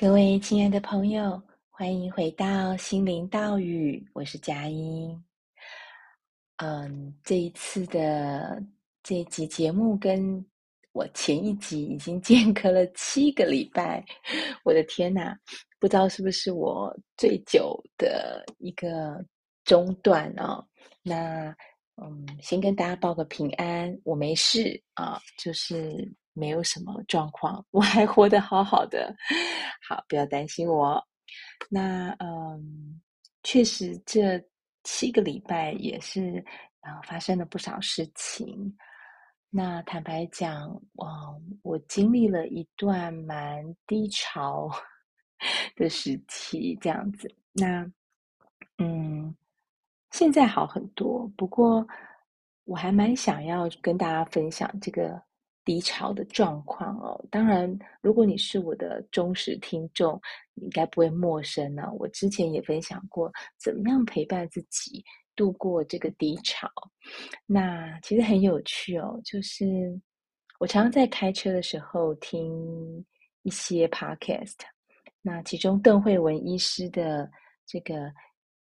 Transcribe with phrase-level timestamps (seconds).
[0.00, 5.22] 各位亲爱的朋友，欢迎回到心灵岛屿，我是佳音。
[6.56, 8.64] 嗯，这一次的
[9.02, 10.42] 这一集节目跟
[10.92, 14.02] 我前一集已经 间隔了七个礼拜，
[14.64, 15.38] 我的天哪！
[15.78, 19.22] 不知道是不是我最久的一个
[19.66, 20.66] 中断哦。
[21.02, 21.54] 那
[22.02, 26.10] 嗯，先跟大家报个平安，我没事啊，就是。
[26.40, 29.14] 没有什么状况，我还活得好好的，
[29.86, 30.98] 好，不要担心我。
[31.68, 33.00] 那嗯，
[33.42, 34.42] 确实这
[34.82, 36.42] 七个礼拜也是
[36.80, 38.74] 啊，发生了不少事情。
[39.50, 40.70] 那坦白讲，
[41.04, 44.70] 嗯，我经历了一段蛮低潮
[45.76, 47.28] 的时期，这样子。
[47.52, 47.86] 那
[48.78, 49.36] 嗯，
[50.12, 51.86] 现在好很多，不过
[52.64, 55.20] 我还蛮想要跟大家分享这个。
[55.70, 60.20] 低潮的状况哦，当然，如果你是我的忠实听众，
[60.52, 61.92] 你应该不会陌生呢、啊。
[61.92, 65.04] 我之前也分享过，怎么样陪伴自己
[65.36, 66.68] 度过这个低潮。
[67.46, 69.64] 那其实很有趣哦，就是
[70.58, 73.06] 我常常在开车的时候听
[73.42, 74.58] 一些 podcast，
[75.22, 77.30] 那其中邓惠文医师的
[77.64, 78.12] 这个。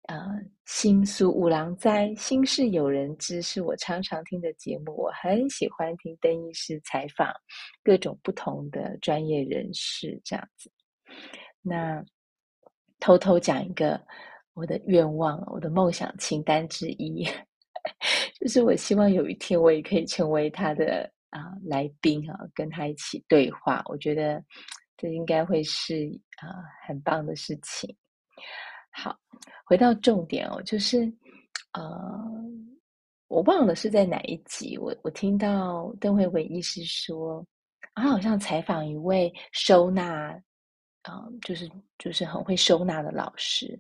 [0.08, 0.18] 呃，
[0.66, 4.96] 新书五郎斋，心事有人知，是我常常听的节目。
[4.98, 7.32] 我很喜欢听邓医师采访
[7.84, 10.72] 各种不同的专业人士，这样子。
[11.62, 12.04] 那
[13.00, 14.02] 偷偷讲一个
[14.54, 17.24] 我的愿望，我的梦想清单之一，
[18.42, 23.84] 就是我希望有一天我也可以成为他的啊、来宾啊，跟他一起对话。
[23.86, 24.44] 我觉得
[24.98, 26.50] 这应该会是啊、
[26.88, 27.96] 很棒的事情。
[28.92, 29.18] 好，
[29.66, 31.12] 回到重点哦，就是，
[31.74, 31.82] 呃，
[33.28, 37.46] 我忘了是在哪一集，我我听到邓惠文医师说，
[37.96, 40.38] 他好像采访一位收纳，
[41.04, 43.80] 啊、就是就是很会收纳的老师，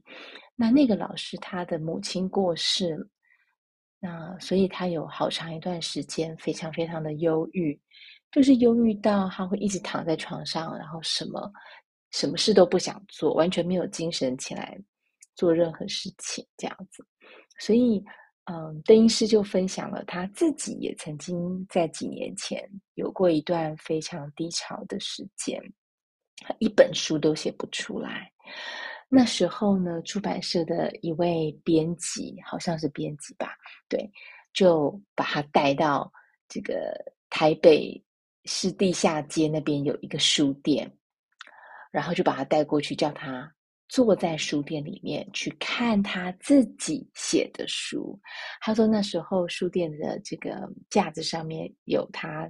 [0.55, 3.05] 那那个老师他的母亲过世了，
[3.99, 7.79] 那所以他有好长一段时间非常非常的忧郁，
[8.31, 11.51] 就是忧郁到他会一直躺在床上，然后什么
[12.11, 14.79] 什么事都不想做，完全没有精神起来。
[15.35, 17.05] 做任何事情这样子，
[17.57, 18.03] 所以，
[18.45, 25.61] 嗯，邓医师就分享了他自己也曾经在几年前有过一段非常低潮的时间，
[26.59, 28.31] 一本书都写不出来。
[29.07, 33.55] 那时候呢，出版社的一位编辑，好像是编辑吧，
[33.87, 34.09] 对，
[34.53, 36.11] 就把他带到
[36.47, 36.93] 这个
[37.29, 38.01] 台北
[38.45, 40.91] 市地下街那边有一个书店，
[41.91, 43.53] 然后就把他带过去，叫他。
[43.91, 48.17] 坐在书店里面去看他自己写的书。
[48.61, 52.49] 他说那时候书店的这个架子上面有他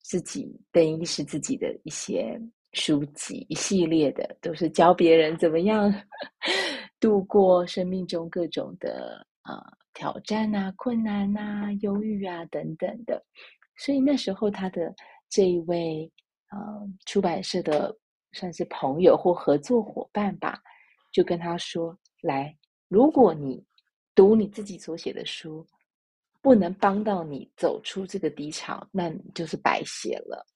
[0.00, 2.40] 自己等于是自己的一些
[2.72, 5.92] 书籍，一系列的都是教别人怎么样
[6.98, 9.62] 度过生命中各种的呃
[9.92, 13.22] 挑战啊、困难啊、忧郁啊等等的。
[13.76, 14.94] 所以那时候他的
[15.28, 16.10] 这一位
[16.50, 16.58] 呃
[17.04, 17.94] 出版社的
[18.32, 20.58] 算是朋友或合作伙伴吧。
[21.18, 22.56] 就跟他说：“来，
[22.86, 23.60] 如果你
[24.14, 25.66] 读你自己所写的书，
[26.40, 30.46] 不能帮到你走出这个低潮，那你就是白写了。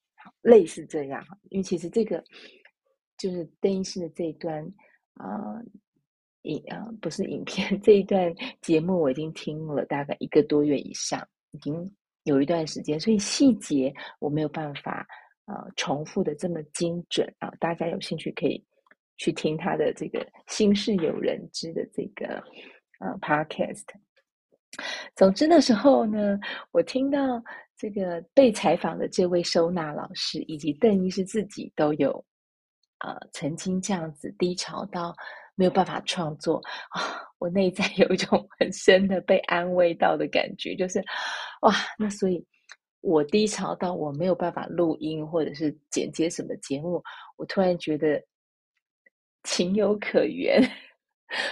[0.40, 1.20] 类似这样。
[1.50, 2.22] 因为其实这个
[3.18, 4.64] 就是邓医师的这一段
[5.14, 5.64] 啊、呃，
[6.42, 11.92] 影啊、呃、不是影片这一段节目，我已经听了大概一个多月以上，已经
[12.22, 15.04] 有一段时间，所以细节我没有办法、
[15.46, 18.64] 呃、重复的这么精准啊、大家有兴趣可以。”
[19.22, 22.42] 去听他的这个心事有人知的这个
[22.98, 23.84] 呃 podcast。
[25.14, 26.36] 总之那时候呢，
[26.72, 27.40] 我听到
[27.76, 32.10] 这个被采访的这位收纳老师以及邓医师自己都有
[32.98, 35.14] 呃曾经这样子低潮到
[35.54, 36.56] 没有办法创作
[36.90, 40.98] 啊，我内在有一种很深的被安慰到的感觉，就是
[41.60, 42.44] 哇，那所以
[43.02, 47.00] 我低潮到我没有办法录音或者是剪接什么节目，
[47.36, 48.20] 我突然觉得。
[49.44, 50.62] 情有可原，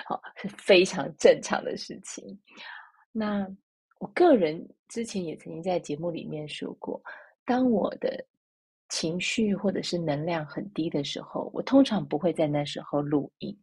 [0.07, 2.39] 好，是非常正常的事情。
[3.13, 3.47] 那
[3.99, 7.03] 我个人之前也曾经在节目里面说过，
[7.45, 8.25] 当我的
[8.89, 13.57] 情绪或者是能量很低的时候，我通常不会在那时候录音，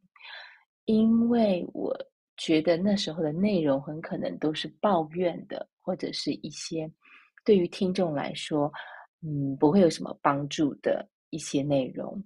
[0.85, 1.95] 因为我
[2.37, 6.89] 觉得那时候的内容很可能都是抱怨的，或者是一些
[7.43, 8.71] 对于听众来说，
[9.21, 12.23] 嗯，不会有什么帮助的一些内容。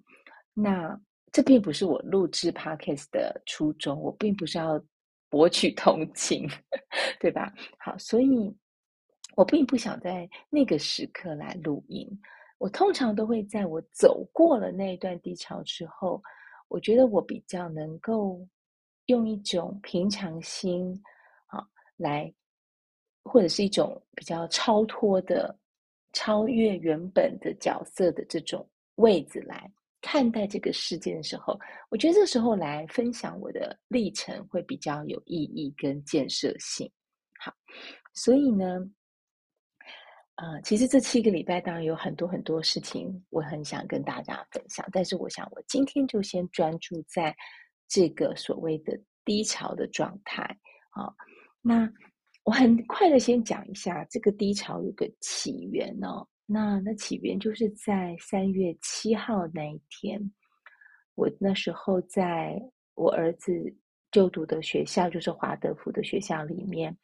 [0.53, 0.99] 那
[1.31, 4.83] 这并不是我录制 Podcast 的初衷，我并不是要
[5.29, 6.45] 博取同情，
[7.19, 7.53] 对吧？
[7.79, 8.53] 好，所以
[9.35, 12.07] 我并不想在那个时刻来录音。
[12.57, 16.21] 我通常都会在我走过了那一段低潮之后，
[16.67, 18.45] 我觉得我比较能够
[19.05, 20.93] 用一种平常心
[21.47, 21.65] 啊
[21.97, 22.31] 来，
[23.23, 25.57] 或者是一种比较超脱的、
[26.13, 31.59] 超越原本的角色的这种位置来看待这个世界的时候，
[31.89, 36.91] 我觉得这时候来分享我的历程会比较有意义跟建设性。
[37.39, 37.53] 好，
[38.13, 38.79] 所以呢。
[40.35, 44.83] 呃，其实这七个礼拜当然有很多很多事情，我很想跟大家分享。
[44.91, 47.35] 但是我想，我今天就先专注在
[47.87, 50.41] 这个所谓的低潮的状态
[50.91, 51.13] 啊。
[51.61, 51.87] 那
[52.43, 56.27] 我很快的先讲一下这个低潮有个起源哦。
[56.45, 60.19] 那那起源就是在三月七号那一天，
[61.15, 62.61] 我那时候在
[62.95, 63.53] 我儿子
[64.11, 66.95] 就读的学校，就是华德福的学校里面。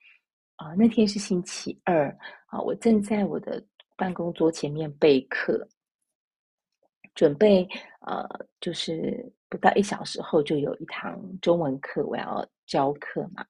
[0.58, 2.10] 啊，那天是星期二
[2.48, 3.64] 啊，我正在我的
[3.96, 5.68] 办公桌前面备课，
[7.14, 7.62] 准备
[8.02, 8.28] 呃，
[8.60, 13.46] 就是不到一小时后就有一堂中文课，我要教课嘛。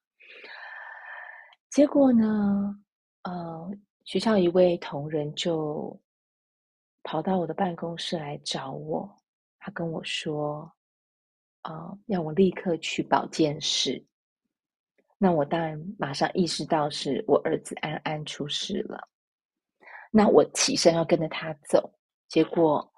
[1.70, 2.78] 结果呢，
[3.22, 3.70] 呃，
[4.08, 5.94] 学校一位同仁就
[7.02, 9.06] 跑到我的办公室来找我，
[9.58, 10.60] 他跟我说，
[11.60, 14.02] 啊、呃，要我立刻去保健室。
[15.18, 19.06] 那我当然马上意识到是我儿子安安出事了。
[20.10, 21.92] 那我起身要跟着他走，
[22.28, 22.90] 结果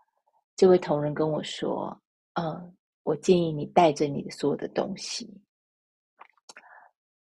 [0.55, 2.01] 这位同仁跟我说
[2.39, 5.29] ：“嗯，我建议你带着你的所有的东西。”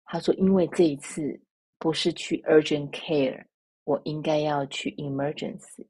[0.06, 1.40] 他说：“因为这一次
[1.78, 3.46] 不是去 urgent care，
[3.86, 5.88] 我应该要去 emergency。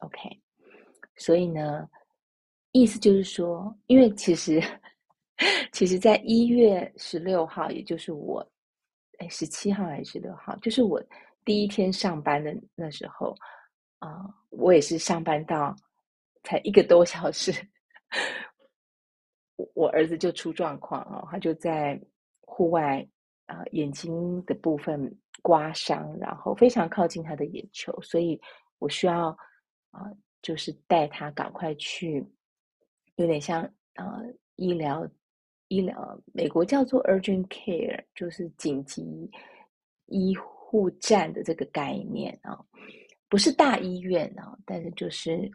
[0.00, 0.40] ”OK，
[1.16, 1.88] 所以呢，
[2.72, 4.62] 意思就是说，因为其实。
[5.72, 8.40] 其实，在一月十六号，也就是我，
[9.18, 11.02] 哎，十七号还是十六号，就是我
[11.44, 13.34] 第一天上班的那时候，
[13.98, 15.74] 啊、我也是上班到
[16.44, 17.52] 才一个多小时，
[19.74, 22.00] 我儿子就出状况啊，他就在
[22.42, 23.04] 户外
[23.46, 25.12] 啊、眼睛的部分
[25.44, 28.40] 刮伤，然后非常靠近他的眼球，所以
[28.78, 29.28] 我需要
[29.90, 30.10] 啊、
[30.40, 32.26] 就是带他赶快去，
[33.16, 33.62] 有点像
[33.96, 35.06] 啊、呃，医疗。
[35.68, 39.28] 医疗，美国叫做 urgent care，就是紧急
[40.06, 42.56] 医护站的这个概念啊，
[43.30, 45.50] 不是大医院啊，但是就是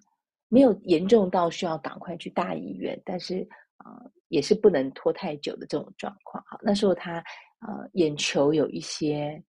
[0.49, 3.47] 没有严重到需要赶快去大医院，但是
[3.77, 6.43] 啊，也是不能拖太久的这种状况。
[6.47, 7.23] 好，那时候他
[7.59, 9.41] 呃眼球有一些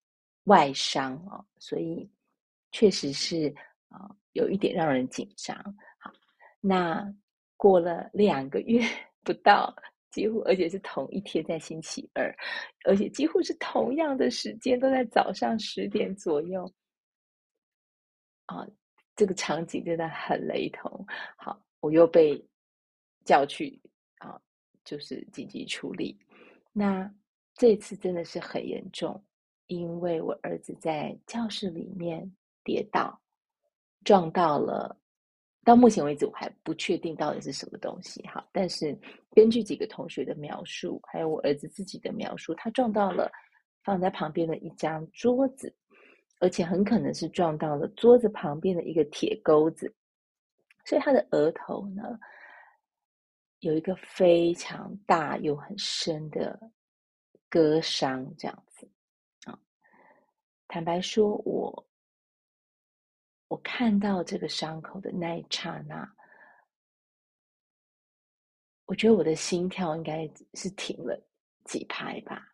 [0.45, 2.09] 外伤啊，所以
[2.73, 3.55] 确实是
[3.89, 5.57] 啊有一点让人紧张。
[5.99, 6.13] 好，
[6.61, 7.13] 那
[7.57, 8.83] 过了两个月
[9.23, 9.75] 不到。
[10.11, 12.37] 几乎，而且是同一天，在星期二，
[12.85, 16.69] 而且几乎是同样的时间，都在早上十点左右。
[18.47, 18.67] 啊，
[19.15, 21.07] 这个场景真的很雷同。
[21.37, 22.45] 好，我又被
[23.25, 23.81] 叫去
[24.19, 24.37] 啊，
[24.85, 26.19] 就是紧急处理。
[26.73, 27.09] 那
[27.55, 29.25] 这次真的是很严重，
[29.71, 32.29] 因为我儿子在教室里面
[32.65, 33.17] 跌倒，
[34.05, 34.97] 撞到了。
[35.63, 38.27] 到目前为止，我还不确定到底是什么东西。
[38.27, 38.99] 好，但是
[39.31, 43.31] 根据几个同学的描述，还有我儿子自己的描述，他撞到了
[43.85, 45.73] 放在旁边的一张桌子，
[46.41, 49.95] 而且很可能是撞到了桌子旁边的一个铁钩子，
[50.85, 52.19] 所以他的额头呢，
[53.61, 56.59] 有一个非常大又很深的
[57.49, 58.65] 割伤，这样。
[60.71, 61.87] 坦白说，我。
[63.49, 66.09] 我看到这个伤口的那一刹那，
[68.85, 70.25] 我觉得我的心跳应该
[70.55, 71.21] 是停了
[71.65, 72.47] 几拍吧。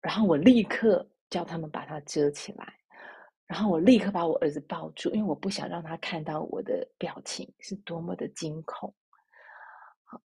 [0.00, 2.76] 然后我立刻叫他们把它遮起来，
[3.46, 8.92] 然后我立刻把我儿子抱住，因为我不想让他看到我的表情是多么的惊恐。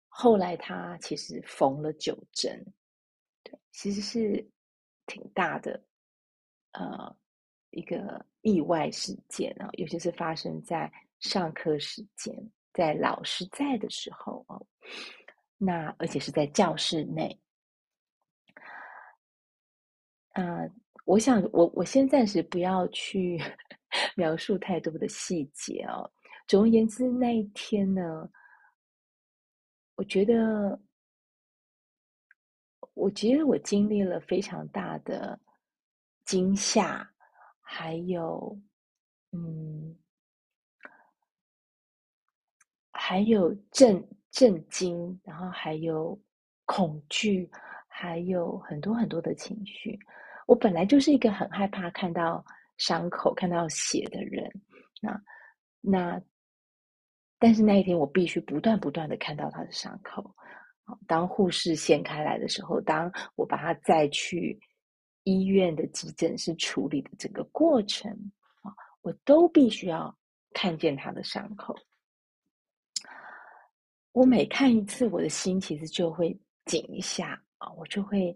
[0.08, 2.66] 后来他其实缝了九针，
[3.44, 4.50] 对，其实是
[5.08, 5.84] 挺大的，
[6.74, 7.16] 呃。
[7.76, 12.32] 一个意外事件啊，尤其是发生在上课时间，
[12.72, 14.64] 在老师在的时候哦，
[15.58, 17.36] 那而且是在教室内。
[20.34, 20.60] 啊、
[21.06, 23.42] 我想我我先暂时不要去
[24.16, 26.08] 描述太多的细节哦。
[26.48, 28.30] 总而言之，那一天呢，
[29.96, 30.80] 我觉得，
[32.94, 35.40] 我觉得我经历了非常大的
[36.26, 37.10] 惊吓。
[37.66, 38.56] 还有，
[39.32, 39.98] 嗯，
[42.92, 46.20] 还有震震惊，然后还有
[46.66, 47.50] 恐惧，
[47.88, 49.98] 还有很多很多的情绪。
[50.46, 52.46] 我本来就是一个很害怕看到
[52.78, 54.52] 伤口、看到血的人，
[55.02, 55.20] 那
[55.82, 56.22] 那
[57.40, 60.36] 但是那一天我必须不断不断的看到他的伤口。
[61.08, 64.60] 当护士掀开来的时候，当我把他再去
[65.24, 68.12] 医院的急诊室处理的整个过程，
[68.62, 70.16] 啊，我都必须要
[70.54, 71.76] 看见他的伤口。
[74.12, 78.36] 我每看一次，我的心其实就会紧一下啊，我就会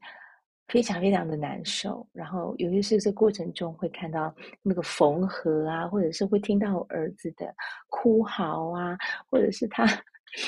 [0.67, 2.07] 非常非常的难受。
[2.13, 7.53] 然后，尤其是这过程中会看到那个缝合啊，或者是会听到我儿子的
[7.89, 8.97] 哭嚎啊，
[9.29, 9.85] 或者是他，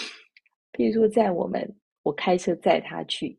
[0.72, 1.76] 比如说在我们。
[2.02, 3.38] 我开车载他去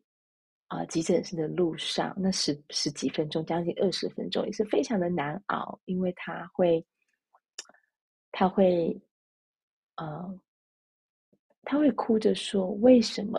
[0.71, 6.81] 啊、急诊室的路上，那十十几分钟，将近二十分钟，也是非常的难熬，因为他会，
[8.31, 8.97] 他会，
[9.97, 10.39] 呃，
[11.63, 13.37] 他会哭着说为什么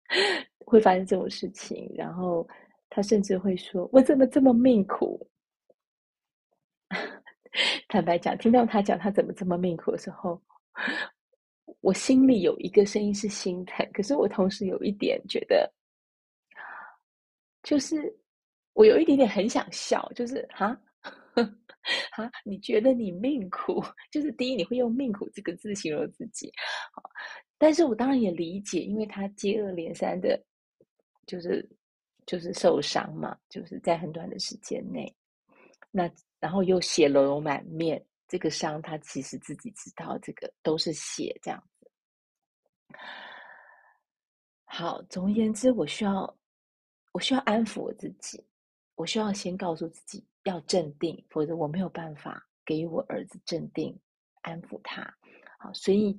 [0.66, 2.46] 会发生这种事情，然后
[2.90, 5.26] 他甚至会说我怎么这么命苦。
[7.88, 10.38] 坦白讲，听到他讲他怎么这么命苦的时候。
[11.80, 15.72] 我心里有一个声音是心疼，可是我同时有一点觉得，
[17.62, 18.14] 就是
[18.72, 20.76] 我有一点点很想笑，就是哈，
[22.12, 23.82] 哈，你觉得你命苦？
[24.10, 26.52] 就是第一，你会用“命苦”这个字形容自己，
[27.58, 30.40] 但是我当然也理解，因为他接二连三的，
[31.26, 31.68] 就是
[32.26, 35.14] 就是受伤嘛，就是在很短的时间内，
[35.90, 38.04] 那然后又血流满面。
[38.28, 41.86] 这个伤，他其实自己知道，这个都是血，这样子。
[44.64, 46.34] 好，总而言之，我需要，
[47.12, 48.44] 我需要安抚我自己，
[48.94, 53.98] 我需要先告诉自己要镇定，否则我没有办法给予我儿子镇定，
[54.42, 55.02] 安抚他。
[55.58, 56.18] 好，所以，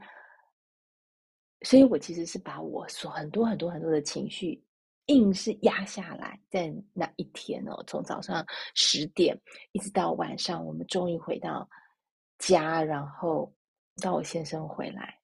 [1.62, 4.64] 所以我其实是把我所很多很多很多的情绪，
[5.08, 9.40] 硬是压下来，在那一天哦，从早上十点
[9.72, 11.70] 一直到晚上，我们终于回到。
[12.40, 13.54] 家，然后
[14.02, 15.18] 到我先生回来。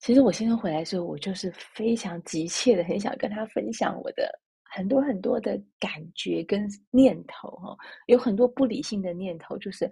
[0.00, 4.30] 其实我先生回来的时候，我就是非常急切的，很想跟他分享我的
[4.64, 7.76] 很多很多的感觉跟念头哈，
[8.06, 9.84] 有很多不理性的念头，就是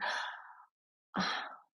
[1.11, 1.25] 啊，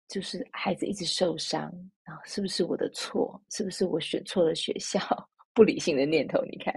[0.07, 1.71] 就是孩子一直受伤，
[2.03, 3.41] 然后是不是我的错？
[3.50, 5.00] 是不是我选错了学校？
[5.51, 6.74] 不理性的念头，你看，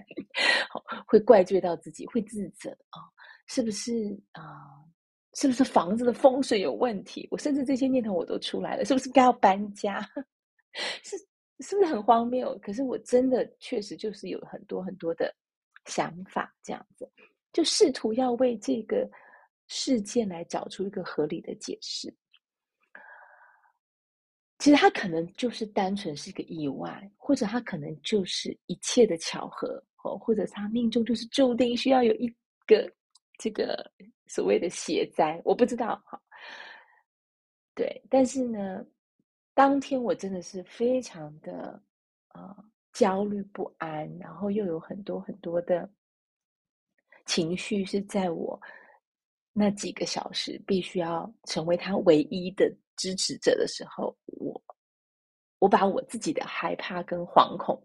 [1.06, 2.98] 会怪罪到自己，会自责啊，
[3.46, 4.42] 是不是啊？
[5.34, 7.28] 是不是房子的风水有问题？
[7.30, 10.00] 我甚至这些念头我都出来了，是不是该要搬家？
[11.04, 11.16] 是
[11.60, 12.58] 是不是很荒谬？
[12.58, 15.34] 可是我真的确实就是有很多很多的
[15.86, 17.10] 想法，这样子
[17.52, 19.08] 就试图要为这个
[19.68, 22.12] 事件来找出一个合理的解释。
[24.58, 32.28] 其实他可能就是单纯是一个意外，或者他可能就是一切的巧合，哦，或者他命中就是注定需要有一
[32.66, 32.92] 个
[33.38, 33.90] 这个。
[34.28, 36.18] 所谓的邪灾，我不知道哈。
[37.74, 38.82] 对，但是呢，
[39.54, 41.82] 当天我真的是非常的
[42.34, 42.56] 呃
[42.92, 45.88] 焦虑不安，然后又有很多很多的
[47.26, 48.60] 情绪是在我
[49.52, 54.62] 那几个小时必须要成为他唯一的支持者的时候，我
[55.58, 57.80] 我把我自己的害怕跟惶恐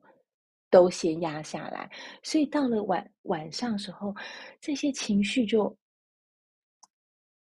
[0.69, 1.89] 都先压下来，
[2.23, 4.15] 所以到了晚晚上的时候，
[4.61, 5.77] 这些情绪就。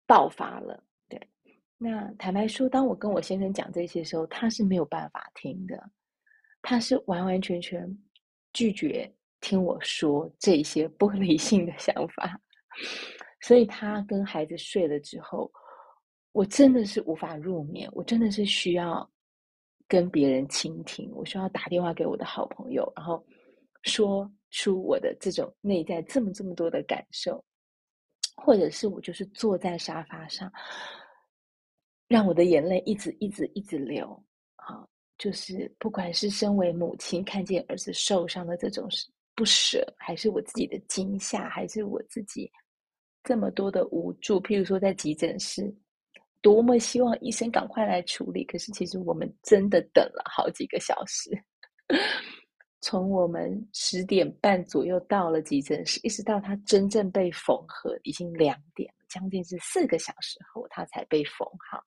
[0.08, 0.82] 爆发了，
[1.78, 5.90] 那坦白说，当我跟我先生讲这些时候，他是没有办法听的，
[6.60, 7.88] 他是完完全全
[8.52, 9.08] 拒绝
[9.40, 12.40] 听我说这些不理性的想法。
[13.40, 15.50] 所以他跟孩子睡了之后，
[16.32, 19.08] 我真的是无法入眠，我真的是需要
[19.86, 23.24] 跟别人倾听，我需要打电话给我的好朋友，然后
[23.84, 27.44] 说出我的这种内在这么这么多的感受。
[28.40, 30.52] 或者是我就是坐在沙发上，
[32.08, 34.20] 让我的眼泪一直一直一直流
[34.56, 34.86] 啊！
[35.18, 38.88] 就是不管是身为母亲看见儿子受伤的这种
[39.34, 42.50] 不舍，还是我自己的惊吓，还是我自己
[43.24, 44.40] 这么多的无助。
[44.40, 45.72] 譬如说在急诊室，
[46.40, 51.30] 多么希望医生赶快来处理，可是其实我们真的等了好几个小时。
[52.80, 61.82] 从我们十点半左右到了急诊室，一直到他真正被缝合，已经两点了，将近是四个小时后，他才被缝好。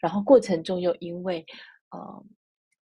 [0.00, 1.44] 然后过程中又因为，
[1.90, 2.24] 呃，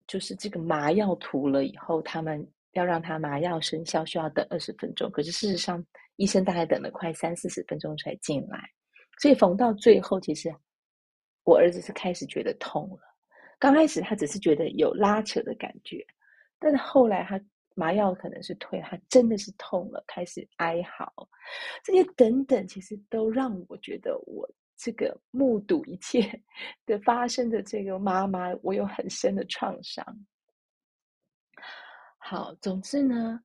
[0.07, 5.11] 就是这个麻药涂了以后，他们要让他麻药生效，需要等二十分钟。
[5.11, 5.85] 可是事实上，
[6.17, 8.61] 医生大概等了快三四十分钟才进来，
[9.21, 10.55] 所以缝到最后，其实
[11.43, 13.01] 我儿子是开始觉得痛了。
[13.59, 16.07] 刚开始他只是觉得有拉扯的感觉。
[16.61, 17.41] 但是后来他
[17.75, 21.13] 麻药可能是退，他真的是痛了，开始哀嚎，
[21.83, 26.41] 这些等等，其实都让我觉得我这个目睹一切
[26.85, 30.05] 的发生的这个妈妈，我有很深的创伤。
[32.19, 33.43] 好，总之呢，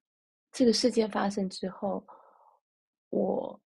[0.52, 2.06] 这个事件发生之后，
[3.10, 3.62] 我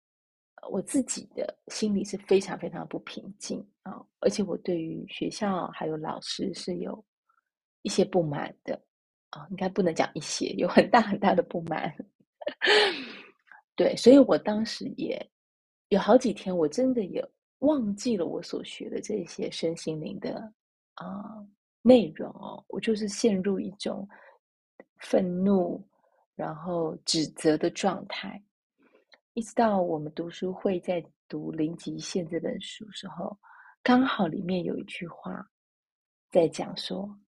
[0.71, 7.05] 我自己的心里是非常非常不平静啊，而且我对于学校还有老师是有
[7.83, 8.83] 一些不满的
[9.35, 11.95] 哦，应该不能讲一些，有很大很大的不满。
[13.77, 15.31] 对，所以我当时也
[15.89, 17.25] 有好几天，我真的也
[17.59, 20.53] 忘记了我所学的这些身心灵的
[20.95, 21.45] 啊、
[21.83, 24.09] 内容哦，我就是陷入一种
[24.99, 25.83] 愤怒，
[26.37, 28.41] 然后指责的状态，
[29.33, 33.37] 一直到我们读书会在读《零极限》这本书时候，
[33.83, 35.45] 刚好里面有一句话
[36.31, 37.19] 在讲说，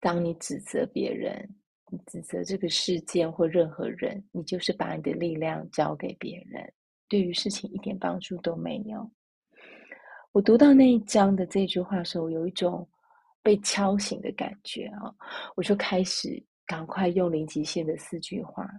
[0.00, 1.48] 当你指责别人。
[1.92, 6.72] 你指责这个事件或任何人，你就是把你的力量交给别人，
[7.08, 9.10] 对于事情一点帮助都没有。
[10.30, 12.88] 我读到那一章的这句话的时候，有一种
[13.42, 15.12] 被敲醒的感觉啊！
[15.56, 18.70] 我就开始赶快用零极限的四句话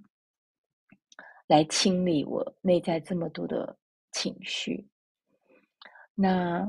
[1.48, 3.78] 来清理我内在这么多的
[4.13, 4.88] 情绪。
[6.16, 6.66] 那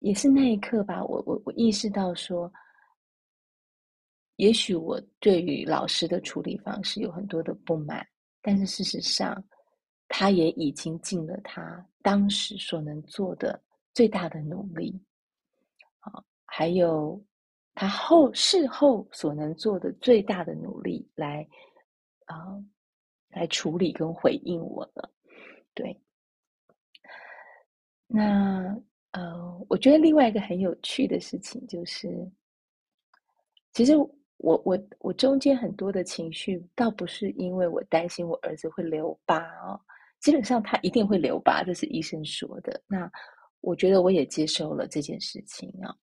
[0.00, 2.52] 也是那一刻吧，我我我意识到说。
[4.40, 8.06] 也许我对于老师的处理方式有很多的不满，
[8.40, 9.44] 但是事实上，
[10.08, 14.98] 他也已经尽了他当时所能做的最大的努力，
[15.98, 17.22] 啊，还有
[17.74, 21.46] 他后事后所能做的最大的努力来，
[22.24, 22.56] 啊，
[23.28, 25.12] 来处理跟回应我了。
[25.74, 26.00] 对，
[28.06, 28.74] 那
[29.10, 32.26] 呃，我觉得另外一个很有趣的事情就是，
[33.74, 33.92] 其实。
[34.42, 39.78] 我我我中间很多的情绪，倒不是因为我担心我儿子会留疤哦，
[40.18, 42.80] 基本上他一定会留疤，这是医生说的。
[42.86, 43.10] 那
[43.60, 45.94] 我觉得我也接受了这件事情啊。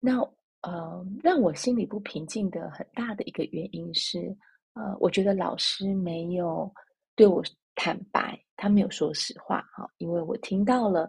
[0.00, 0.18] 那
[0.62, 4.34] 呃，让我心里不平静的很大的一个原因是，
[4.72, 6.72] 呃，我觉得老师没有
[7.14, 7.42] 对我
[7.74, 11.06] 坦白，他没有说实话哈，因为我听到了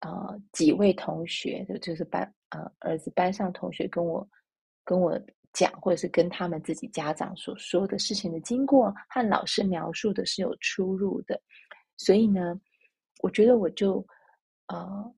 [0.00, 4.28] 呃几位同学的，就是班呃儿子班上同学跟我
[4.84, 5.18] 跟我。
[5.56, 11.40] 讲或者是跟他们自己家长所说的事情的经过和老师描述的是有出入的，
[11.96, 12.60] 所以呢，
[13.22, 14.06] 我觉得我就
[14.66, 15.14] 呃，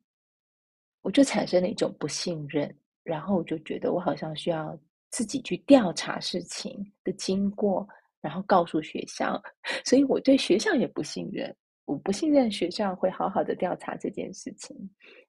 [1.02, 2.72] 我就产生了一种不信任，
[3.02, 4.78] 然后我就觉得我好像需要
[5.10, 7.84] 自己去调查事情的经过，
[8.20, 9.42] 然后告诉学校，
[9.84, 11.52] 所以我对学校也不信任，
[11.84, 14.76] 我不信任学校会好好的调查这件事情。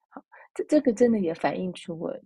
[0.08, 2.16] 好，这这个真的也反映出我。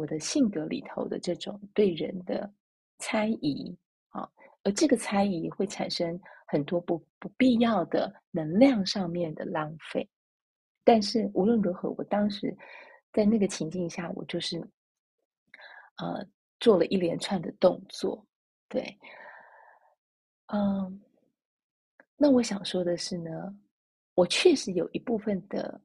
[0.00, 2.50] 我的性格里头的这种对人的
[2.98, 3.76] 猜疑
[4.08, 4.26] 啊，
[4.62, 10.08] 而这个猜疑会产生很多不不必要的能量上面的浪费。
[10.82, 12.56] 但是无论如何，我当时
[13.12, 14.58] 在那个情境下，我就是
[15.98, 16.26] 呃
[16.60, 18.26] 做了一连串的动作。
[18.70, 18.98] 对，
[20.46, 20.98] 嗯，
[22.16, 23.30] 那我想说的是呢，
[24.14, 25.78] 我确实有一部分的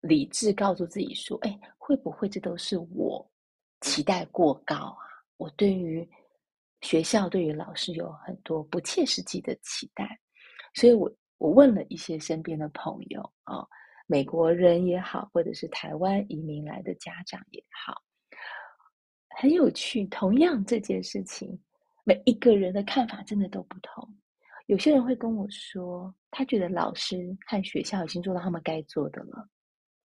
[0.00, 3.30] 理智告诉自己说，哎，会不会这都是我？
[3.80, 4.98] 期待过高啊！
[5.36, 6.08] 我对于
[6.82, 10.18] 学校、对于老师有很多不切实际的期待，
[10.74, 13.66] 所以我我问了一些身边的朋友啊、
[14.06, 18.02] 美国人也好，或者是台湾移民来的家长也好，
[19.38, 20.04] 很有趣。
[20.06, 21.58] 同样这件事情，
[22.04, 24.16] 每一个人的看法真的都不同。
[24.66, 29.48] 有些人会跟我说，他觉得老师和学校已经做到他们该做的了，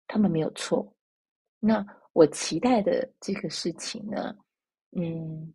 [0.07, 0.93] 他们没有错。
[1.59, 1.85] 那
[2.19, 4.35] 我期待的这个事情呢，
[4.97, 5.53] 嗯，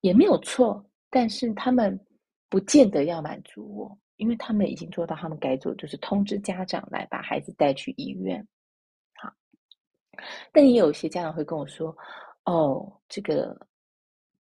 [0.00, 2.00] 也没有错，但是他们
[2.48, 8.42] 不见得要满足我，因为他们已经做到他们该做，就是通知家长来把孩子带去医院。
[9.16, 9.30] 好，
[10.54, 11.94] 但也有些家长会跟我说
[12.48, 13.54] ：“哦，这个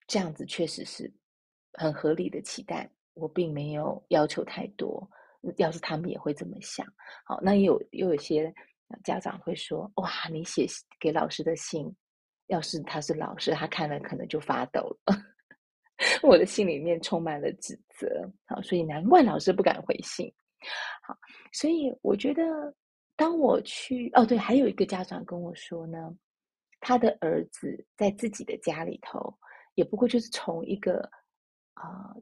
[0.06, 1.10] 这样子确实是
[1.76, 5.10] 很合理的期待，我并没有要求太多。
[5.56, 6.86] 要是他们也会这么想，
[7.24, 8.54] 好，那也有又有些。”
[9.04, 10.66] 家长会说：“哇，你写
[11.00, 11.94] 给老师的信，
[12.48, 15.16] 要是他是老师，他看了可能就发抖了。
[16.22, 18.08] ”我的心里面充满了指责，
[18.46, 20.34] 好，所以难怪老师不敢回信。
[21.02, 21.18] 好，
[21.52, 22.44] 所以我觉得，
[23.16, 26.14] 当我去哦，对，还有一个家长跟我说呢，
[26.80, 29.38] 他的儿子在自己的家里头，
[29.76, 31.10] 也不过就是从一个
[31.74, 32.14] 啊。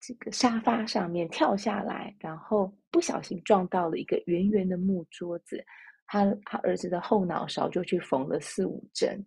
[0.00, 5.62] 这个沙发上面跳下来，然后不小心撞到了一个圆圆的木桌子，
[6.06, 9.22] 他他儿子的后脑勺就去缝了四五针，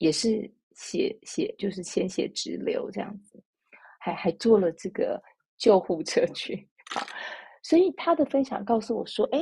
[0.00, 3.40] 也是血血就是鲜血直流这样子，
[4.00, 5.22] 还还坐了这个
[5.56, 6.68] 救护车去。
[6.90, 7.06] 好，
[7.62, 9.40] 所以他的分享告诉我说，哎，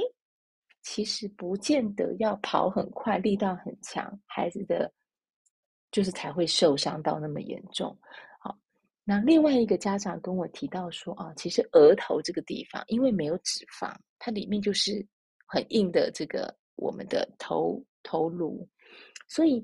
[0.82, 4.92] 其实不见得要跑很快，力道很强，孩子的
[5.90, 7.98] 就是才会受伤到那么严重。
[9.08, 15.06] 那另外一个家长跟我提到说啊，其实额头这个地方因为没有脂肪，它里面就是
[15.46, 18.68] 很硬的这个我们的头头颅，
[19.28, 19.62] 所以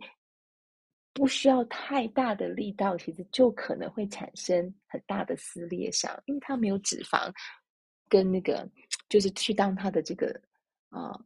[1.12, 7.28] 不需要太大的力道，其实就可能会产生很大的撕裂伤，因为它没有脂肪
[8.09, 8.64] 跟那个
[9.09, 10.40] 就是去当它的这个。
[10.94, 11.18] 啊、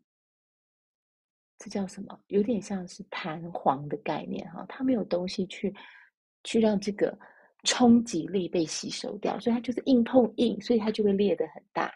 [1.58, 2.16] 这叫什么？
[2.28, 5.74] 有点像是弹簧的概念哈，它没有东西去
[6.44, 7.18] 去让这个
[7.66, 11.92] 冲击力被吸收掉，所以它就是硬碰硬，所以它就会裂得很大。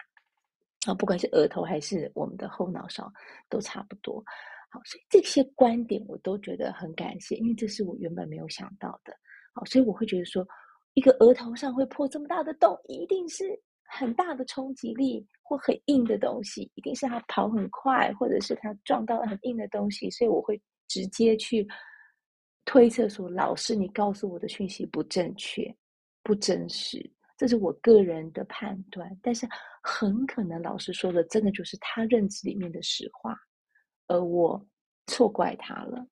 [0.85, 3.11] 啊，不管是额头还是我们的后脑勺，
[3.49, 4.23] 都差不多。
[4.69, 9.11] 好，所以这些观点我都觉得很感谢，因为这是我原本没有想到的。
[9.55, 10.47] 好，所以我会觉得说，
[10.93, 13.59] 一个额头上会破这么大的洞，一定是。
[13.93, 20.57] 很大的冲击力或很硬的东西，一定是他跑很快，或者是他撞到很硬的东西，所以我会
[20.87, 21.67] 直接去
[22.65, 25.73] 推测说：老师，你告诉我的讯息不正确、
[26.23, 29.15] 不真实，这是我个人的判断。
[29.21, 29.47] 但是
[29.81, 33.35] 很可能老师说的真的就是他认知里面的实话，
[34.07, 34.63] 而我
[35.07, 36.05] 错怪他了。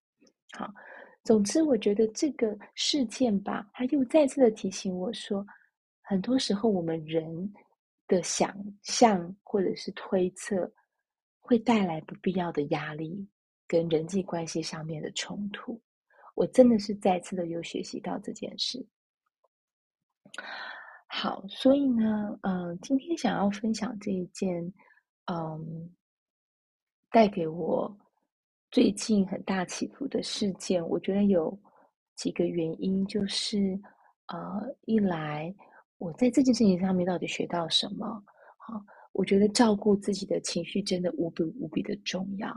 [0.53, 0.71] 好，
[1.23, 5.45] 总之我觉得这个事件吧，他又再次的提醒我说，
[6.01, 7.53] 很多时候我们人。
[8.09, 10.73] 的想象或者是推测，
[11.37, 13.29] 会带来不必要的压力
[13.67, 15.79] 跟人际关系上面的冲突。
[16.39, 18.87] 我真的是再次的有学习到这件事。
[21.05, 24.63] 好，所以呢，嗯、呃，今天想要分享这一件，
[25.25, 25.93] 嗯，
[27.11, 27.93] 带给我
[28.71, 30.87] 最近很大起伏的事件。
[30.87, 31.59] 我觉得有
[32.15, 33.77] 几个原因，就是
[34.27, 35.53] 呃，一来。
[35.97, 38.07] 我在这件事情上面到底学到什么？
[38.59, 42.49] 好，我觉得照顾自己的情绪真的无比无比的重要。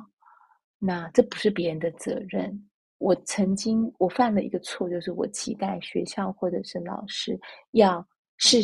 [0.78, 2.68] 那这不是别人的责任。
[3.02, 7.36] 我曾经我犯了一个错，就是我期待学校或者是老师
[7.72, 8.60] 要是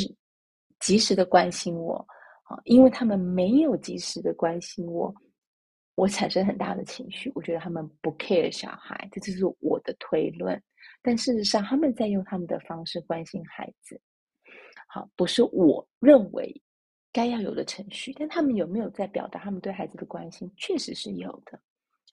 [0.78, 1.94] 及时的关心我，
[2.44, 5.12] 啊，因为他们没有及时的关心我，
[5.96, 7.32] 我产生很大的情绪。
[7.34, 10.62] 我觉得他们不 care 小孩，这就是我的推论。
[11.02, 14.00] 但事实上，他们在用他们的方式关心孩子。
[14.86, 16.62] 好，不是我认为
[17.12, 20.48] 该要有的程序，但他们有没有在表达他们对孩子的关心？
[20.56, 21.60] 确实是有的。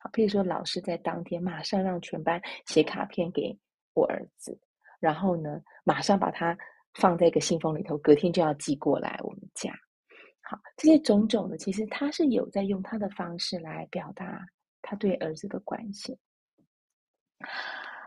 [0.05, 3.57] 好，譬如说，老师在当天马上让全班写卡片给
[3.95, 4.55] 我儿子，
[4.99, 6.55] 然后呢，马上把它
[6.93, 9.73] 放在一个信封里头，隔天就要寄过来我们家。
[10.41, 14.45] 好，这些种种的，其实他是有在用他的方式来表达
[14.83, 16.15] 他对儿子的关心。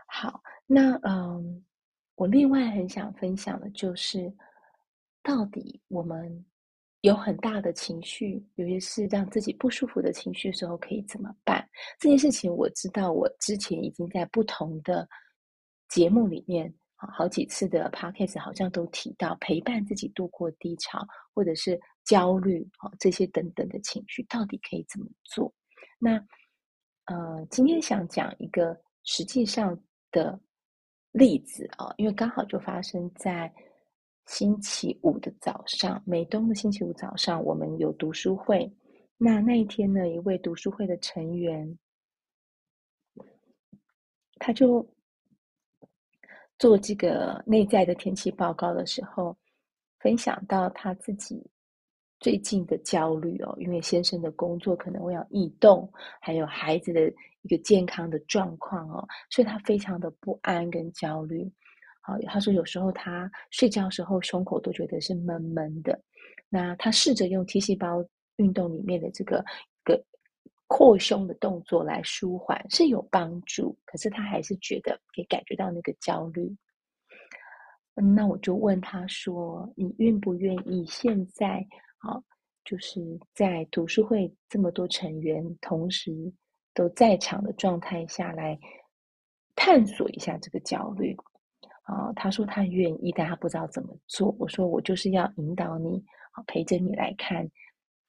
[0.07, 1.65] 好，那嗯，
[2.15, 4.33] 我另外很想分享的就是。
[5.21, 6.45] 到底我们
[7.01, 11.65] 有很大的情绪，有些是让自己不舒服的情绪的时候，可以怎么办？
[11.97, 15.07] 这件事情我知道，我之前已经在不同的
[15.87, 20.99] 节目里面，好几次的 podcast 好像都提到陪伴自己度过低潮，
[21.33, 25.53] 或者是焦虑啊这些等等的情绪，到底可以怎么做？
[25.97, 26.21] 那
[27.05, 29.79] 呃，今天想讲一个实际上
[30.11, 30.37] 的
[31.13, 33.49] 例子啊，因为刚好就发生在。
[34.29, 38.71] 星期五的早上，美东的星期五早上，我们有读书会。
[39.17, 41.77] 那那一天呢，一位读书会的成员，
[44.35, 44.87] 他就
[46.59, 49.35] 做这个内在的天气报告的时候，
[49.97, 51.43] 分享到他自己
[52.19, 57.11] 最近的焦虑哦，因为先生的工作可能会要异动，还有孩子的
[57.41, 61.51] 一个健康的状况哦，所以他非常的不安跟焦虑。
[62.09, 65.99] 啊他说：“有时候他睡觉时候胸口都觉得是闷闷的。
[66.49, 68.03] 那他试着用 T 细胞
[68.37, 69.43] 运动里面的这个
[69.83, 70.03] 个
[70.67, 73.77] 扩胸的动作来舒缓，是有帮助。
[73.85, 76.55] 可是他还是觉得可以感觉到那个焦虑。
[77.93, 81.65] 那我就问他说：‘你愿不愿意现在
[81.97, 82.17] 啊，
[82.63, 82.99] 就是
[83.33, 86.11] 在读书会这么多成员同时
[86.73, 88.57] 都在场的状态下来
[89.55, 91.15] 探索一下这个焦虑？’”
[91.89, 94.35] 啊，他说他愿意，但他不知道怎么做。
[94.37, 96.03] 我说我就是要引导你，
[96.45, 97.49] 陪着你来看，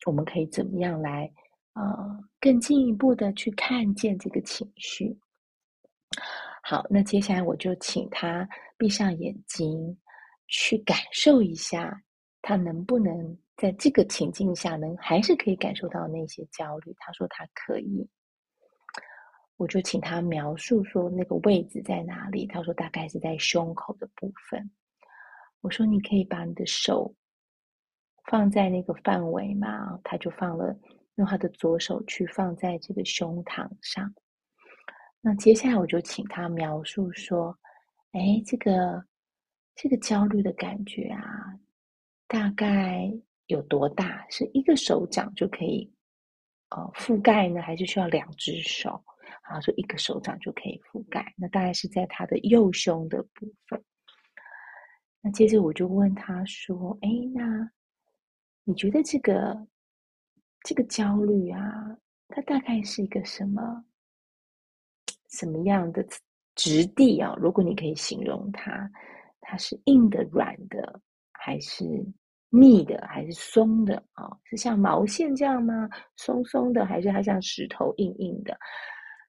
[0.07, 1.33] 我们可以怎么样来，
[1.73, 5.19] 呃，更进一步的去看见这个情绪。
[6.62, 9.99] 好，那接下来我就请他闭上眼睛，
[10.47, 12.03] 去感受一下，
[12.43, 16.95] 他能不能在这个情境下，能还是可以感受到那些焦虑。
[16.99, 18.07] 他说他可以。
[19.61, 22.46] 我就请他描述说那个位置在哪里。
[22.46, 24.70] 他说大概是在胸口的部分。
[25.61, 27.14] 我说你可以把你的手
[28.31, 30.01] 放在那个范围吗？
[30.03, 30.75] 他就放了
[31.16, 34.11] 用他的左手去放在这个胸膛上。
[35.20, 37.55] 那接下来我就请他描述说
[38.12, 39.05] ：“哎，这个
[39.75, 41.20] 这个焦虑的感觉啊，
[42.27, 43.12] 大概
[43.49, 44.27] 有多大？
[44.31, 45.92] 是一个手掌就可以
[46.70, 49.05] 呃覆盖呢，还是需要两只手？
[49.51, 51.35] 啊，说一个手掌就可以覆盖。
[51.37, 53.83] 那大概是在他的右胸的部分。
[55.21, 57.71] 那接着我就问他说：‘哎，那
[58.65, 59.67] 你觉得这个
[60.63, 61.97] 这个焦虑啊，
[62.29, 63.85] 它大概是一个什么？’”
[65.31, 66.05] 什么样的
[66.57, 67.37] 质地啊？
[67.39, 68.91] 如果你可以形容它，
[69.41, 71.01] 它是硬的、软的，
[71.33, 71.85] 还是
[72.49, 74.29] 密的，还是松的啊？
[74.45, 75.89] 是像毛线这样吗？
[76.17, 78.59] 松松的，还是它像石头硬硬的？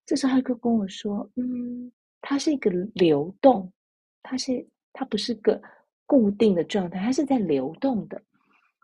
[0.05, 3.71] 这时候他就跟我说：“嗯，它是一个流动，
[4.23, 5.61] 它是它不是个
[6.05, 8.21] 固定的状态，它是在流动的。”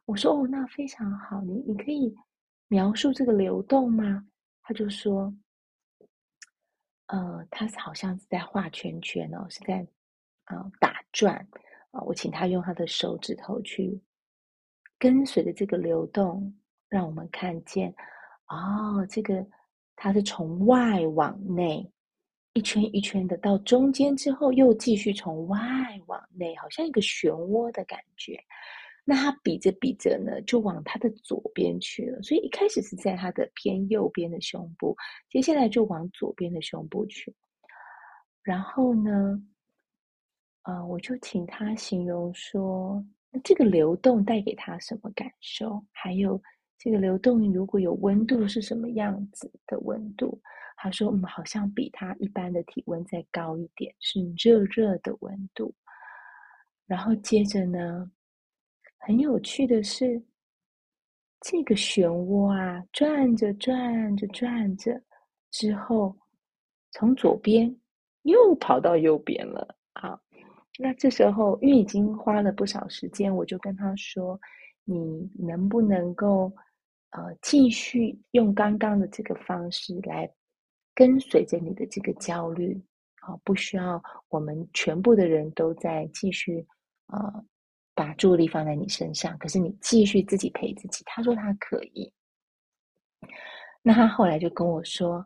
[0.05, 2.15] 我说：“哦，那非常好，你你可以
[2.67, 4.27] 描述这个流动吗？”
[4.63, 5.33] 他就说。
[7.07, 9.87] 呃，他好像是在画圈圈哦，是在
[10.43, 11.35] 啊、打转
[11.91, 13.97] 啊、我请他用他的手指头去
[14.99, 16.53] 跟随着这个流动，
[16.89, 17.95] 让我们看见
[18.49, 19.35] 哦，这个
[19.97, 21.91] 它是从外往内
[22.53, 25.59] 一圈一圈的，到中间之后又继续从外
[26.05, 28.39] 往内，好像一个漩涡的感觉。
[29.03, 32.21] 那他比着比着呢，就往他的左边去了。
[32.21, 34.95] 所以一开始是在他的偏右边的胸部，
[35.29, 37.33] 接下来就往左边的胸部去。
[38.43, 39.41] 然后呢，
[40.63, 43.01] 呃，我就请他形容说，
[43.43, 45.81] 这个流动带给他什么感受？
[45.91, 46.41] 还有
[46.77, 50.39] 这个流动如果有温度是什么样子的温度？
[50.75, 55.73] 他说，嗯，好像比他一般的体温再高一点，是热热的温度。
[56.85, 58.11] 然后接着呢，
[58.99, 60.21] 很有趣的是，
[61.41, 65.01] 这个漩涡啊，转着转着转着
[65.49, 66.15] 之后，
[66.91, 67.75] 从左边
[68.21, 69.75] 又跑到右边了。
[69.95, 70.21] 好，
[70.77, 74.39] 那这时候因为已经花了不少时间，我就跟他说
[74.85, 76.53] ：“你能不能够
[77.11, 80.29] 呃继续用刚刚的这个方式来
[80.93, 82.81] 跟随着你的这个焦虑？
[83.21, 86.65] 好，不需要我们全部的人都在继续
[87.07, 87.45] 呃。”
[87.97, 91.03] 把注意力放在你身上，可是你继续自己陪自己。
[91.07, 92.13] 他说他可以。
[93.81, 95.25] 那他后来就跟我说，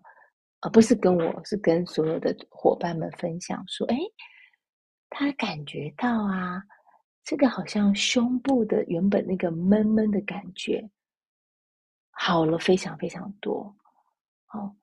[0.62, 3.98] 呃，不是跟我，是跟所有的伙伴们分享说，哎，
[5.10, 6.64] 他感觉到啊，
[7.26, 10.90] 这个好像胸部的原本那个闷闷的感觉
[12.12, 13.76] 好了非常非常多。
[14.54, 14.76] 哦，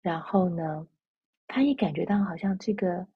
[0.00, 0.86] 然后呢，
[1.46, 3.06] 他也感觉到好像这个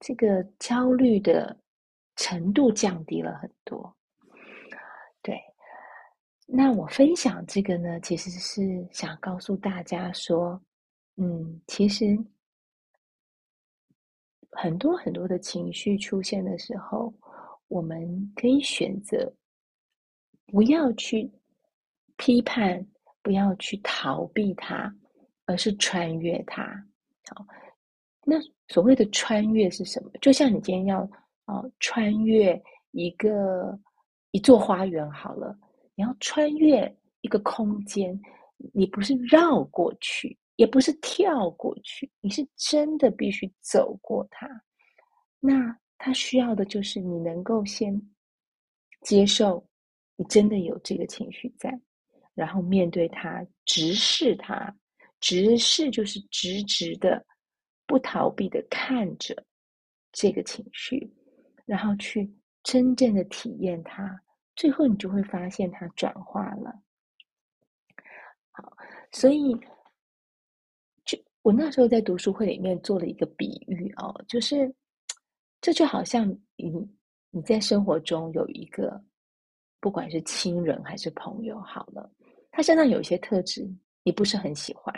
[0.00, 1.56] 这个焦虑的。
[2.20, 3.96] 程度降低了很多，
[5.22, 5.40] 对。
[6.48, 10.60] 那我分享这个呢，其实是想告诉大家说，
[11.14, 12.18] 嗯，其实
[14.50, 17.14] 很多很多的情绪出现的时候，
[17.68, 19.32] 我们可以选择
[20.46, 21.30] 不要去
[22.18, 22.86] 批判，
[23.22, 24.94] 不要去逃避它，
[25.46, 26.62] 而是穿越它。
[27.30, 27.46] 好，
[28.26, 28.36] 那
[28.68, 30.10] 所谓的穿越是什么？
[30.20, 31.08] 就像你今天要。
[31.50, 33.80] 哦，穿越一个
[34.32, 35.58] 一座花园好了，
[35.94, 38.20] 你要穿越一个空间，
[38.74, 44.46] 你不是绕过去，也不是跳过去，你是真的必须走过它。
[45.40, 47.98] 那它需要的就是你能够先
[49.00, 49.66] 接受，
[50.16, 51.80] 你真的有这个情绪在，
[52.38, 54.72] 然后面对它，直视它，
[55.18, 57.26] 直视就是直直的，
[57.84, 59.44] 不逃避的看着
[60.12, 61.12] 这个情绪。
[61.66, 64.16] 然后去真正的体验它，
[64.54, 66.72] 最后你就会发现它转化了。
[68.52, 68.72] 好，
[69.10, 69.52] 所以
[71.04, 74.72] 就我那时候在读书会里面做了一个比喻哦，就是
[75.60, 76.24] 这就好像
[76.54, 76.88] 你
[77.30, 79.04] 你在生活中有一个，
[79.80, 82.10] 不管是亲人还是朋友，好了，
[82.58, 83.64] 他身上有一些特质
[84.02, 84.92] 你不是很喜欢，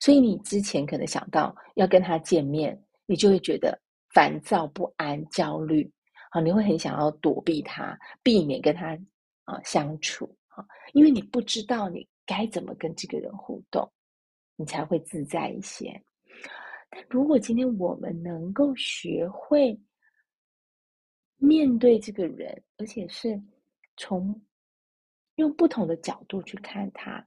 [0.00, 3.80] 所以你之前可能想到要跟他见面，你就会觉得。
[4.12, 5.88] 烦躁不安、焦虑，
[6.30, 8.96] 啊，你会很想要躲避他，避免跟他
[9.44, 13.88] 啊相处，啊，因为你不知道你该怎么跟这个人互动，
[14.54, 16.00] 你才会自在一些。
[16.90, 19.76] 但如果今天我们能够学会
[21.36, 23.40] 面对这个人，而且是
[23.96, 24.40] 从
[25.36, 27.24] 用不同的角度去看他，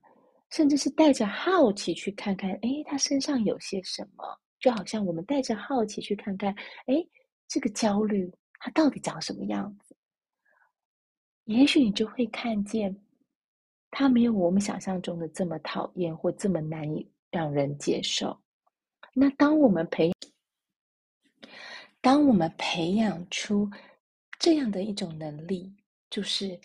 [0.51, 4.23] 甚至是带着好奇去看看，哎，他身上有些什么。
[4.59, 6.51] 就好像我们带着好奇去看看，
[6.87, 6.95] 哎，
[7.47, 9.95] 这个焦虑它到底长什么样子？
[11.43, 12.93] 也许你就会看见，
[13.91, 18.37] 他没有我们想象中的这么讨厌或这么难以让人接受。
[19.13, 20.11] 那当我们培，
[22.01, 23.69] 当我们培养出
[24.39, 25.73] 这样的一种能力，
[26.09, 26.59] 就是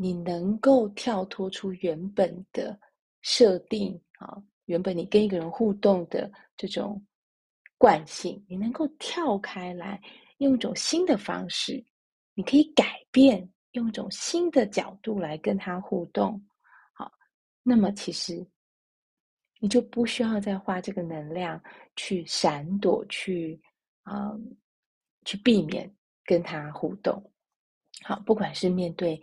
[0.00, 2.78] 你能够跳脱出原本的
[3.22, 7.04] 设定啊，原本你跟一个人互动的这种
[7.76, 10.00] 惯性，你能够跳开来，
[10.36, 11.84] 用一种新的方式，
[12.34, 16.40] 你可以改变，用一种新的角度来跟他互动。
[16.94, 17.12] 好，
[17.64, 18.46] 那么其实
[19.58, 21.60] 你就不需要再花这个能量
[21.96, 23.60] 去闪躲，去
[24.04, 24.56] 嗯，
[25.24, 25.92] 去避免
[26.24, 27.20] 跟他互动。
[28.02, 29.20] 好，不管是面对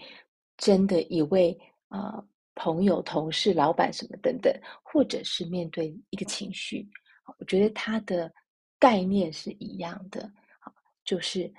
[0.57, 1.57] 真的一位
[1.89, 2.23] 啊、
[2.55, 6.87] 朋友、同事、老板什么等等，或者是面对一个情绪，
[7.37, 8.33] 我觉得它的
[8.79, 10.31] 概念是一样的。
[11.03, 11.53] 就是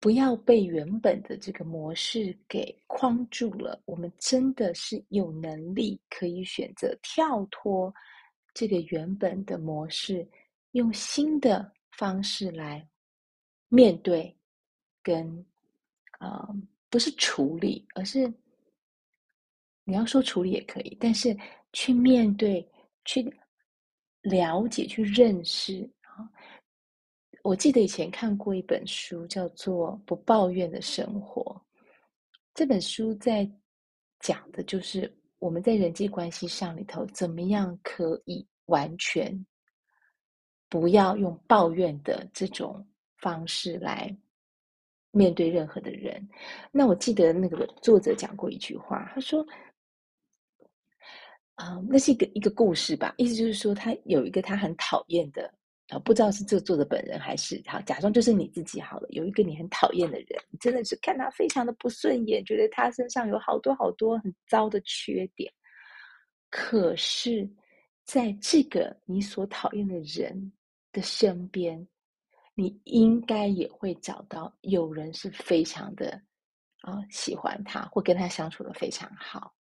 [0.00, 3.80] 不要被原本的这个模式给框住了。
[3.84, 7.94] 我们真的是有能力可以选择跳脱
[8.54, 10.26] 这个原本的模式，
[10.72, 12.88] 用新的方式来
[13.68, 14.36] 面对
[15.02, 15.46] 跟。
[16.18, 16.48] 啊、
[16.88, 18.32] 不是处理，而是
[19.84, 21.36] 你要说处理也可以，但是
[21.72, 22.66] 去面对、
[23.04, 23.22] 去
[24.22, 26.28] 了解、去认识啊。
[27.42, 31.42] 我记得以前看过一本书，叫做《不抱怨的生活》。
[32.54, 33.48] 这本书在
[34.20, 39.46] 讲的就是我们在人际关系上里头，怎么样可以完全
[40.68, 42.84] 不要用抱怨的这种
[43.18, 44.16] 方式来。
[45.16, 46.28] 面对任何的人，
[46.70, 49.42] 那我记得那个作者讲过一句话，他说
[51.56, 55.50] ：“啊、那是一个一个故事吧，意思就是说，他有一个他很讨厌的
[55.88, 59.08] 啊、不知道是这作者本人还是好，假装就是你自己好了。
[59.08, 65.50] 有一个你很讨厌的人，真的是看他非常的不顺眼，觉得他身上有好多好多很糟的缺点。
[66.50, 67.48] 可是，
[68.04, 70.52] 在这个你所讨厌的人
[70.92, 71.84] 的身边。”
[72.58, 76.18] 你应该也会找到有人是非常的
[76.80, 79.54] 啊、喜欢他，或跟他相处的非常好，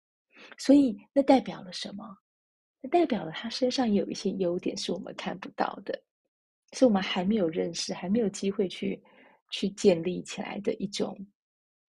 [0.58, 2.04] 所以那代表了什么？
[2.82, 5.98] 那代表了他身上有一些优点是我们看不到的，
[6.72, 9.02] 是我们还没有认识、还没有机会去
[9.50, 11.16] 去建立起来的一种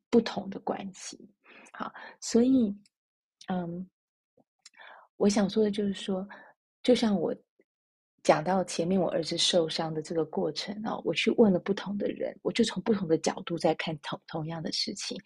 [0.10, 1.30] 不同的关系。
[1.74, 2.74] 好，所以
[3.48, 3.86] 嗯，
[5.18, 6.26] 我想说的就是说，
[6.82, 7.36] 就像我。
[8.24, 15.18] 讲到前面，我儿子受伤的这个过程哦，我去问了不同的人，我就从不同的角度在看同同样的事情，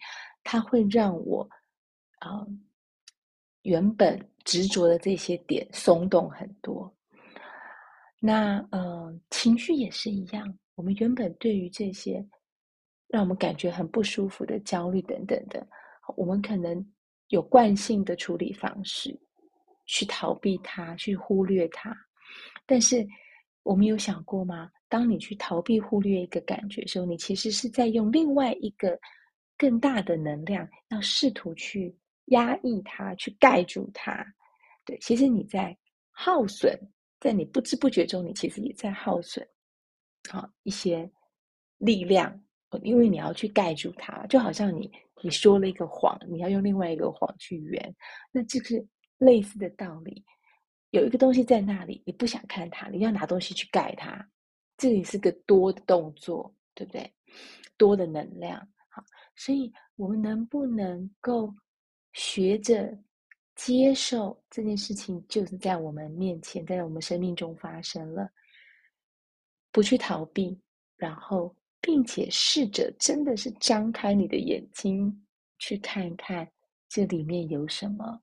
[0.42, 1.48] 它会让我
[2.18, 2.44] 啊、
[3.62, 6.92] 原本执着的这些点松动很多。
[8.18, 12.26] 那嗯、呃，情绪也是一样，我们原本对于这些
[13.06, 15.64] 让我们感觉很不舒服的焦虑等等的，
[16.16, 16.84] 我们可能
[17.28, 19.16] 有惯性的处理方式，
[19.86, 21.96] 去逃避它，去忽略它。
[22.68, 23.06] 但是，
[23.62, 24.70] 我们有想过吗？
[24.90, 28.98] 当你去逃避、忽略一个感觉的时候，你其实是在用另外一个
[29.56, 34.22] 更大的能量，要试图去压抑它、去盖住它。
[34.84, 35.74] 对，其实你在
[36.10, 36.78] 耗损，
[37.20, 39.46] 在你不知不觉中，你其实也在耗损，
[40.30, 41.10] 好一些
[41.78, 42.38] 力量，
[42.82, 44.90] 因为你要去盖住它，就好像你
[45.22, 47.96] 你说了一个谎，你要用另外一个谎去圆，
[48.30, 50.22] 那这是类似的道理。
[50.90, 54.26] 有一个东西在那里，你不想看它，你要拿东西去盖它，
[54.78, 57.12] 这里是个多的动作，对不对？
[57.76, 59.04] 多的能量，好，
[59.36, 61.54] 所以我们能不能够
[62.14, 62.96] 学着
[63.54, 68.30] 接受这件事情，就是在我们面前，在我们生命中发生了，
[69.70, 70.58] 不去逃避，
[70.96, 75.26] 然后并且试着真的是张开你的眼睛，
[75.58, 76.50] 去看看
[76.88, 78.22] 这里面有什么。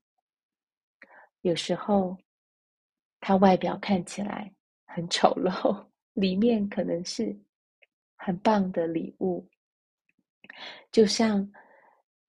[1.42, 2.16] 有时候。
[3.20, 4.52] 它外表看起来
[4.84, 7.36] 很丑陋，里面可能是
[8.16, 9.48] 很棒的礼物。
[10.92, 11.50] 就像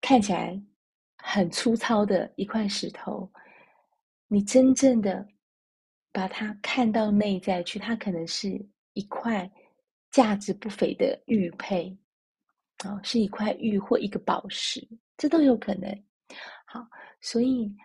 [0.00, 0.58] 看起来
[1.18, 3.30] 很粗糙的一块石头，
[4.26, 5.26] 你真正的
[6.12, 8.64] 把它看到内在去，它可能是
[8.94, 9.50] 一块
[10.10, 11.94] 价值不菲的玉佩，
[12.78, 16.04] 啊，是一块玉或一个宝石，这都有可能。
[16.64, 16.88] 好，
[17.20, 17.76] 所以。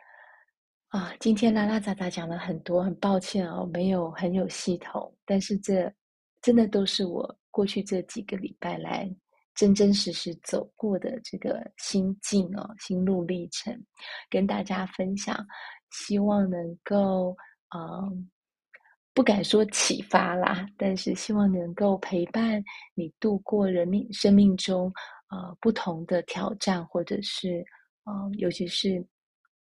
[0.92, 5.90] 啊，今天拉拉杂杂讲了很多，很抱歉哦，没有很有系统，但是这
[6.42, 9.10] 真的都是我过去这几个礼拜来
[9.56, 13.74] 真真实实走过的这个心境哦，心路历程，
[14.30, 15.34] 跟大家分享，
[15.92, 17.34] 希望能够
[17.74, 18.30] 嗯，
[19.14, 22.62] 不敢说启发啦，但是希望能够陪伴
[22.96, 24.92] 你度过人命生命中
[25.30, 27.64] 呃不同的挑战，或者是
[28.04, 29.02] 嗯，尤其是。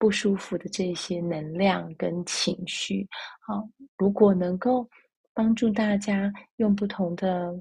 [0.02, 3.08] 不舒服的这些能量跟情绪。
[3.46, 4.90] 好，如果能够
[5.32, 7.54] 帮助大家用不同的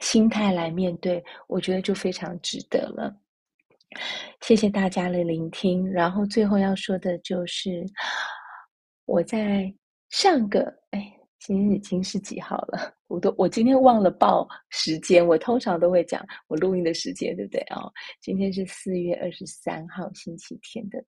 [0.00, 3.14] 心态来面对，我觉得就非常值得了。
[4.40, 5.86] 谢谢大家的聆听。
[5.92, 7.84] 然后最后要说的就是，
[9.04, 9.70] 我在
[10.08, 10.62] 上个
[10.92, 11.12] 哎。
[11.38, 12.92] 今天已经是几号了？
[13.06, 15.24] 我都我今天忘了报时间。
[15.24, 17.60] 我通常都会讲我录音的时间，对不对？
[17.70, 20.98] 哦，今天是四月二十三号星期天的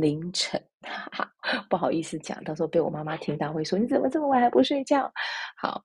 [0.00, 0.62] 凌晨。
[0.88, 5.12] 哈哈，不好意思讲，到时候被我妈妈听到会说，你怎么这么晚还不睡觉？
[5.60, 5.82] 好，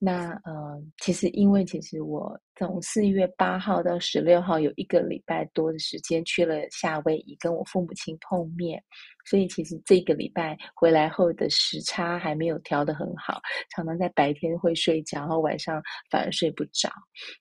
[0.00, 8.82] 那呃，其实因为其实我从四月八号到十六号有一个礼拜多的时间去了夏威夷，跟我父母亲碰面。
[9.24, 13.40] 所以其实这个礼拜回来后的时差还没有调得很好，
[13.70, 16.88] 常常在白天会睡觉，然后晚上反而睡不着，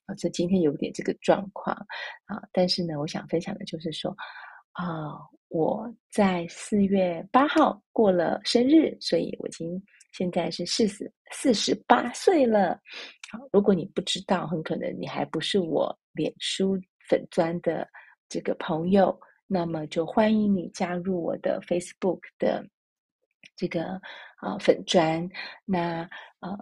[0.05, 1.76] 啊，这今天有点这个状况
[2.26, 2.39] 啊。
[2.53, 4.15] 但是呢，我想分享的就是说，
[4.74, 5.17] 啊，
[5.49, 12.80] 我在四月八号过了生日，所以我已经现在是四十四十八岁了。
[13.32, 17.88] 好，如果你不知道，很可能你还不是我脸书粉专的
[18.30, 19.19] 这个朋友。
[19.53, 22.65] 那么就欢迎你加入我的 Facebook 的
[23.57, 23.99] 这个
[24.38, 25.30] 啊粉专，
[25.65, 26.09] 那
[26.39, 26.57] 呃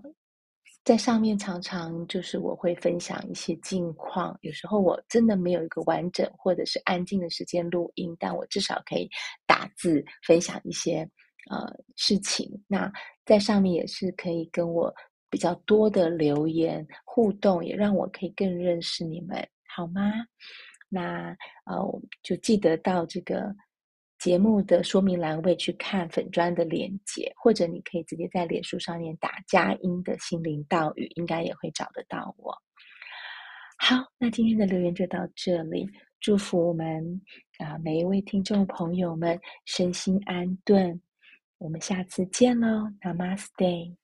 [0.90, 9.08] 在上面常常就是我会分享一些近况，有时候我真的没有一个完整或者是安静的时间录音，但我至少可以
[9.46, 11.08] 打字分享一些
[11.52, 12.50] 呃事情。
[12.68, 12.92] 那
[13.24, 14.92] 在上面也是可以跟我
[15.30, 20.02] 比较多的留言互动，也让我可以更认识你们，好吗？
[20.90, 23.56] 那呃，我就记得到这个
[24.20, 32.54] 节目的说明栏位去看粉砖的链接，或者你可以直接在脸书上面打佳音的心灵道语，应该也会找得到我。
[33.78, 35.90] 好，那今天的留言就到这里，
[36.20, 37.22] 祝福我们
[37.60, 41.02] 啊每一位听众朋友们身心安顿，
[41.58, 43.96] 我们下次见喽，Namaste。